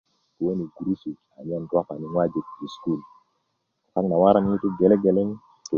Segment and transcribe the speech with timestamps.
[0.35, 3.05] puöni gurusu anyen ropani ŋojik i sukulu
[3.91, 5.29] kak waran ŋutu gele geleŋ